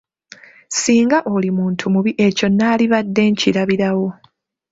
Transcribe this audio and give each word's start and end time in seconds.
Singa 0.81 1.17
oli 1.35 1.49
muntu 1.57 1.83
mubi 1.93 2.11
ekyo 2.27 2.45
nnaalibadde 2.49 3.21
nkirabirawo. 3.31 4.07